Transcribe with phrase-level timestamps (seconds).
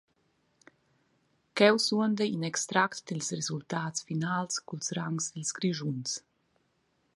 [1.57, 6.11] Cheu suonda in extract dils resultats finals culs rangs dils Grischuns.